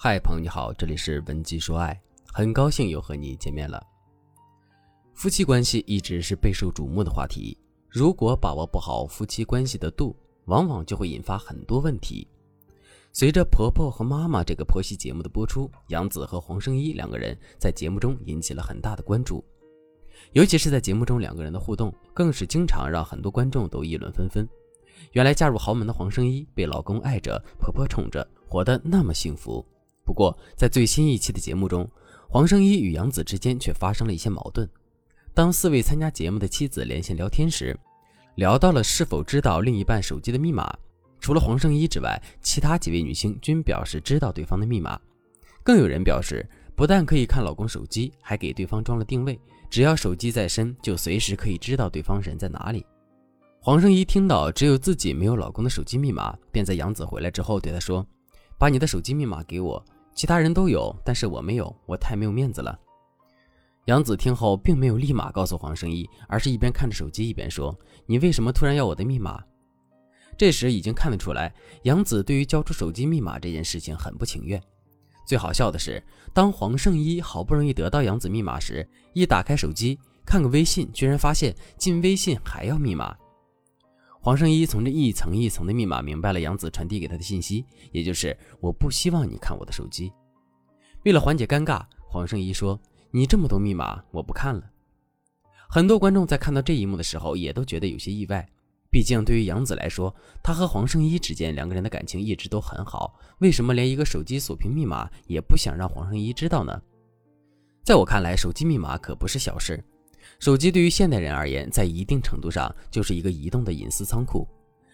[0.00, 2.00] 嗨，朋友你好，这里是文姬说爱，
[2.32, 3.84] 很高兴又和你见面了。
[5.12, 10.14] 夫妻关系一直是备受瞩目的话题，如果把握不好夫妻关系的度，
[10.44, 12.24] 往往就会引发很多问题。
[13.12, 19.44] 随着《婆婆和妈妈》这个婆媳节目的播出，杨紫和黄圣依两个人在节目中引起了很大的关注，
[20.30, 24.48] 尤其是在节目中两个人的互动，更是经常让很多观众都议论纷纷。
[25.10, 29.66] 原来嫁入豪门的黄圣依被老公爱着，婆婆宠着，活得那么幸福。
[30.08, 31.86] 不过，在最新一期的节目中，
[32.30, 34.66] 黄圣依与杨紫之间却发生了一些矛盾。
[35.34, 37.78] 当四位参加节目的妻子连线聊天时，
[38.36, 40.74] 聊到了是否知道另一半手机的密码。
[41.20, 44.98] 除了黄圣依之外，其他几位女星均表示知道对方的密码。
[45.62, 52.86] 更有人表示，不但可以看老公手机，还给对方装了定位，只要手机在身，就随时可以知道对方人在哪里。
[53.60, 58.06] 黄圣依听到只有自己没有老公的手机密码，便在杨紫回来之后对她说
[58.58, 59.84] ：“把你的手机密码给我，
[60.18, 62.76] 其他人都有，但是我没有，我太没有面子了。”
[63.86, 67.72] 杨紫听后并没有立马告诉黄圣依，而是一边看着手机一边说
[68.04, 69.40] ：“你为什么突然要我的密码？”
[70.36, 74.60] 这时已经看得出来，杨紫对于交出手机密码这件事情很不情愿。
[75.24, 76.02] 最好笑的是，
[76.34, 79.96] 当黄圣依好不容易得到杨紫密码时，一打开手机
[80.26, 83.16] 看个微信，居然发现进微信还要密码。
[84.28, 90.12] 黄圣依从这一层一层的密码明白了杨紫传递给他的信息，也就是我不希望你看我的手机。
[91.06, 92.78] 为了缓解尴尬，黄圣依说
[93.10, 94.62] ：“你这么多密码，我不看了。”
[95.66, 98.46] 很多观众在看到这一幕的时候，也都觉得有些意外。
[98.90, 106.78] 毕竟对于杨紫来说，她和黄圣依之间两个人的感情一直都很好，为什么连一个手机锁屏密码也不想让黄圣依知道呢？
[107.82, 109.82] 在我看来，手机密码可不是小事。
[110.38, 114.46] 手机对于现代人而言，在一定程度上就是一个移动的隐私仓库，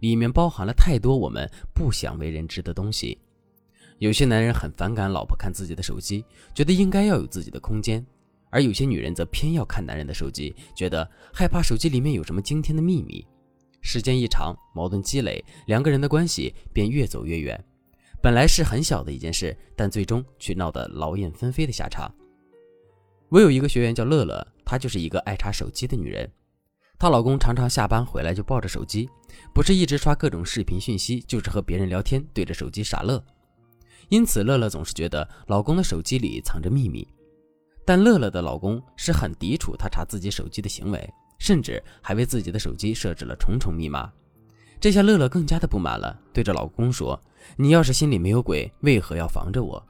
[0.00, 3.16] 里面包含了太多我们不想为人知的东西。
[3.98, 8.04] 有些男人很反感老婆看自己的手机，觉得应该要有自己的空间；
[8.50, 13.24] 而有些女人则偏要看男人的手机，觉得害怕手机里面有什么惊天的秘密。
[13.80, 17.64] 时间一长，矛盾积累，两个人的关系便越走越远。
[18.20, 22.12] 本来是很小的一件事，但最终却闹得劳燕分飞的下场。
[23.28, 26.30] 我有一个学员叫乐乐，她就是一个爱查手机的女人。
[26.98, 29.08] 她老公常常下班回来就抱着手机，
[29.54, 33.24] 不是一直刷各种视频讯息，就是和别人聊天，对着手机傻乐。
[34.10, 37.08] 因此，乐乐总是觉得老公的手机里藏着秘密。
[37.86, 44.12] 但乐乐的老公是很抵触她查自己手机的行为，甚至还为自己的手机设置了重重密码。
[44.78, 47.18] 这下乐乐更加的不满了，对着老公说
[47.56, 49.82] ：“你要是心里没有鬼，为何要防着我？”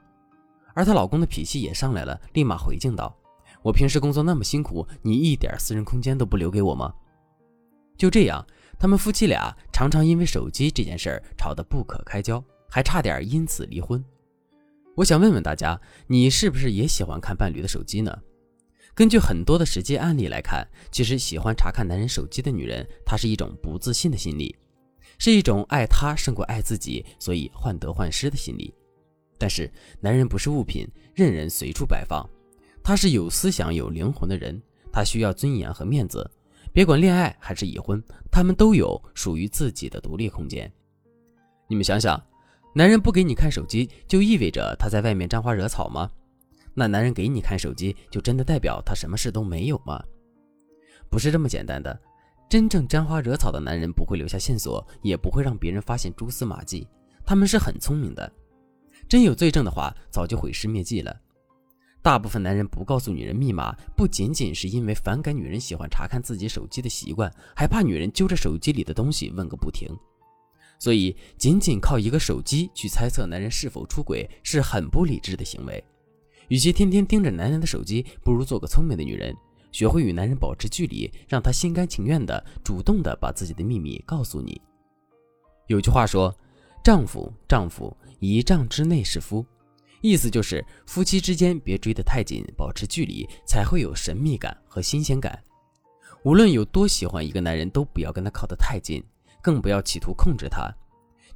[0.73, 3.13] 而她老公的脾气也上来了，立马回敬道。
[3.61, 6.93] 我平时工作那么辛苦，你一点私人空间都不留给我吗？
[7.97, 8.45] 就这样，
[8.79, 14.03] 他们夫妻俩常常因为手机这件事儿吵得不可开交，还差点因此离婚。
[14.95, 18.17] 我想问问大家，你是不是也喜欢看伴侣的手机呢？
[18.95, 24.55] 根据很多的实际案例来看，其实喜欢查看男人手机的女人，她是一种不自信的心理，
[25.17, 28.73] 是一种爱他胜过爱自己，所以患得患失的心理。
[29.37, 29.71] 但是，
[30.01, 32.29] 男人不是物品，任人随处摆放。
[32.89, 34.59] 他是有思想、有灵魂的人，
[34.91, 36.27] 他需要尊严和面子。
[36.73, 40.67] 别管恋爱还是已婚，他们都有属于自己的独立空间。
[41.67, 42.19] 你们想想，
[42.73, 46.09] 男人不给你看手机，就意味着他在外面沾花惹草吗？
[46.73, 50.03] 那男人给你看手机，就真的代表他什么事都没有吗？
[51.11, 51.95] 不是这么简单的。
[52.49, 56.87] 真正沾花惹草的男人不会留下线索，也不会让别人发现蛛丝马迹。
[57.23, 58.33] 他们是很聪明的。
[59.07, 61.15] 真有罪证的话，早就毁尸灭迹了。
[62.01, 69.89] 大部分男人不告诉女人密码，不仅仅是因为反感女人喜欢查看自己手机的习惯，还怕女人揪着手机里的东西问个不停。
[70.79, 75.83] 所以，仅仅靠一个手机去猜测男人是否出轨，是很不理智的行为。
[76.47, 79.35] 与其天天盯着男人的手机，不如做个聪明的女人，
[79.73, 84.59] 学会与男人保持距离，让他心甘情愿的、主动的把自己的秘密告诉你。
[85.67, 86.33] 有句话说
[86.81, 89.45] ：“丈夫，丈夫，一丈之内是夫。”
[90.01, 95.37] 意思就是，夫妻之间别追得太紧，保持距离，才会有神秘感和新鲜感。
[96.23, 99.03] 无论有多喜欢一个男人，都不要跟他靠得太近，
[99.41, 100.73] 更不要企图控制他。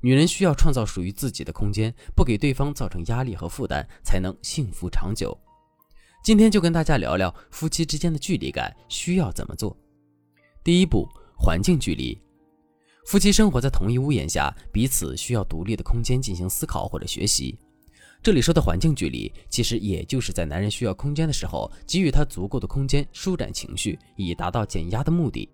[0.01, 5.37] 女人需要创造属于自己的空间，不给对方造成压力和负担，才能幸福长久。
[6.23, 9.75] 今天就跟大家聊聊夫妻之间的距离感需要怎么做。
[10.63, 11.07] 第一步，
[11.37, 12.17] 环境距离。
[13.05, 17.57] 夫妻生活在同一屋檐下，彼此需要独立的空间进行思考或者学习。
[18.23, 25.49] 这里说的环境距离，其实也就是在男人需要空间的时候，给予他足够的空间，舒展情绪，以达到减压的目的。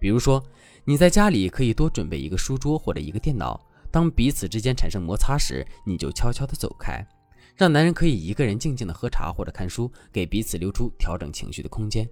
[0.00, 0.42] 比如说，
[0.86, 3.60] 你在家里可以多准备一个书桌或者一个电脑，
[3.90, 7.06] 当彼此之间产生摩擦时，你就悄悄地走开，
[7.54, 12.08] 让男人可以一个人静静地喝茶或者看书，给彼此留出调整情绪的空间。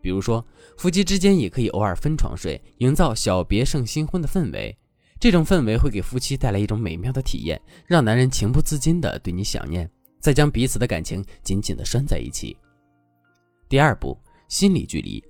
[0.00, 0.42] 比如说，
[0.78, 4.74] 夫妻之间也可以偶尔分床睡，营造小别胜新婚的氛围。
[5.20, 9.88] 这种氛围会给夫妻带来一种美妙的体验，让男人情不自禁地对你想念，
[10.18, 12.56] 再将彼此的感情紧紧地拴在一起。
[13.68, 14.18] 第二步，
[14.48, 15.22] 心理距离。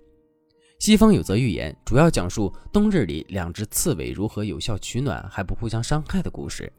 [0.78, 6.72] 西方有则寓言，主要讲述冬日里两只刺猬如何有效取暖还不互相伤害的故事。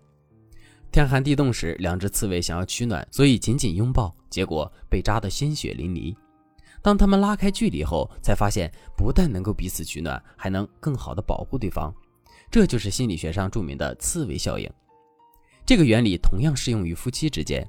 [0.90, 6.16] 天寒地冻时，两只刺猬想要取暖，所以紧紧拥抱，结果被扎得鲜血淋漓。
[6.82, 11.94] 当他们拉开距离后，才发现不但能够彼此取暖，还能更好地保护对方。
[12.52, 14.70] 这就是心理学上著名的刺猬效应。
[15.66, 17.66] 这个原理同样适用于夫妻之间。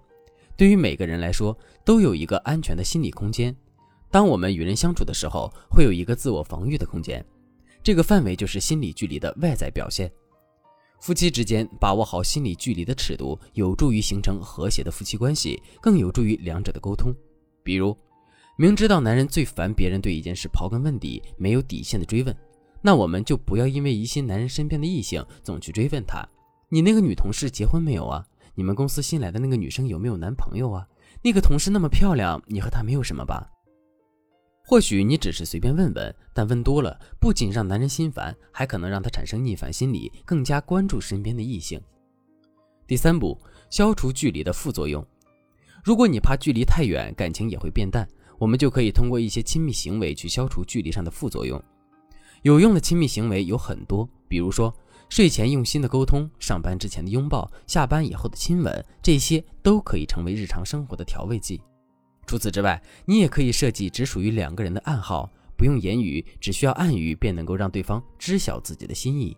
[0.56, 3.54] 对于每个人来说，都有一个安全的心理空间。
[4.10, 7.24] 当我们与人相处的时候，会有一个自我防御的空间，
[7.82, 10.10] 这个范围就是心理距离的外在表现。
[11.00, 17.14] 夫妻之间把握好心理距离的尺度，有助于形成和谐的夫妻关系，更有助于两者的沟通。
[17.62, 17.96] 比如，
[18.58, 22.36] 明知道男人最烦别人对一件事刨根问底、没有底线的追问。
[22.82, 26.28] 那我们就不要因为疑心男人身边的异性，总去追问他：
[26.68, 28.26] 你那个女同事结婚没有啊？
[28.54, 30.86] 你们公司新来的那个女生有没有男朋友啊？
[31.22, 33.48] 那个同事那么漂亮，你和她没有什么吧？
[34.64, 41.80] 或许你只是随便问问，但问多了，不仅让男人心烦，还可能让他产生逆反心理，更加关注身边的异性。
[42.86, 43.38] 第三步，
[43.70, 45.04] 消除距离的副作用。
[45.84, 48.08] 如果你怕距离太远，感情也会变淡，
[48.38, 51.62] 我们就可以通过一些亲密行为去消除距离上的副作用。
[52.42, 54.74] 有用的亲密行为有很多，比如说
[55.08, 61.62] 睡前用心的沟通、上班之前的拥抱、下班以后的亲吻，这些都可以成为日常生活的调味剂。
[62.26, 69.36] 除此之外，你也可以设计只属于两个人的暗号，不用言语，只需要暗语便能够让对方知晓自己的心意。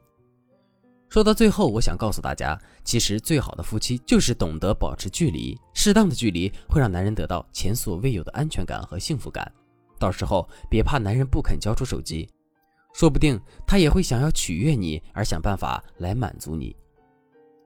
[1.11, 9.51] 说到最后，我想告诉大家，其实最好的夫妻就是懂得保持距离，适当的距离会让男人得到前所未有的安全感和幸福感。
[9.99, 12.29] 到时候别怕男人不肯交出手机。
[12.95, 16.75] 说不定他也会想要取悦你，而想办法来满足你。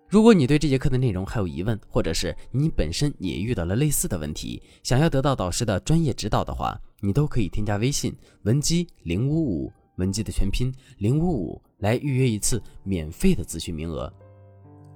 [0.09, 14.11] 如果你对这节课的内容还有疑问，或者是你本身也遇到了类似的问题，想要得到导师的专业指导的话，你都可以添加微信文姬零五五，文姬的全拼零五五，来预约一次免费的咨询名额。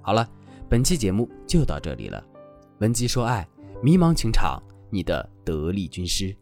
[0.01, 0.27] 好了，
[0.67, 2.25] 本期节目就到这里了。
[2.79, 3.47] 文姬说爱，
[3.83, 4.59] 迷茫情场，
[4.89, 6.35] 你的得力军师。